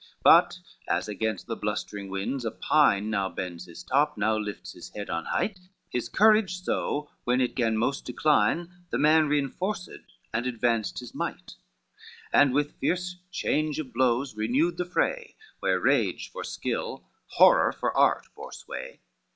[0.23, 0.57] But
[0.89, 5.11] as against the blustering winds a pine Now bends his top, now lifts his head
[5.11, 5.59] on height,
[5.91, 9.91] His courage so, when it 'gan most decline, The man reinforced,
[10.33, 11.53] and advanced his might,
[12.33, 17.95] And with fierce change of blows renewed the fray, Where rage for skill, horror for
[17.95, 19.01] art, bore sway.